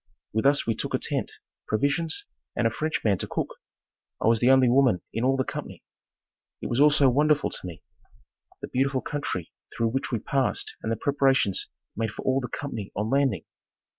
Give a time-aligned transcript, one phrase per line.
[0.33, 1.31] With us we took a tent,
[1.67, 3.57] provisions and a French man to cook.
[4.19, 5.83] I was the only woman in all the company.
[6.59, 7.83] It was all so wonderful to me
[8.63, 12.91] the beautiful country through which we passed and the preparations made for all the company
[12.95, 13.45] on landing.